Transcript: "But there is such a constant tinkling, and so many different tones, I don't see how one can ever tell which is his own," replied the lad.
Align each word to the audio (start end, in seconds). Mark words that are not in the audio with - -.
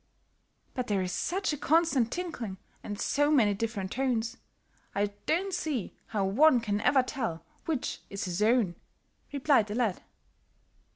"But 0.73 0.87
there 0.87 1.03
is 1.03 1.11
such 1.11 1.53
a 1.53 1.57
constant 1.57 2.11
tinkling, 2.11 2.57
and 2.83 2.99
so 2.99 3.29
many 3.29 3.53
different 3.53 3.91
tones, 3.91 4.35
I 4.95 5.13
don't 5.27 5.53
see 5.53 5.95
how 6.07 6.25
one 6.25 6.59
can 6.59 6.81
ever 6.81 7.03
tell 7.03 7.45
which 7.65 8.01
is 8.09 8.25
his 8.25 8.41
own," 8.41 8.73
replied 9.31 9.67
the 9.67 9.75
lad. 9.75 10.01